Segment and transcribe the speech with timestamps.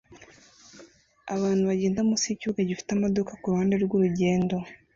[1.35, 4.55] abantu bagenda munsi yikibuga gifite amaduka kuruhande rwurugendo